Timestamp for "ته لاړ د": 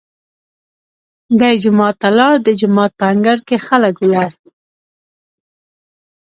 2.01-2.47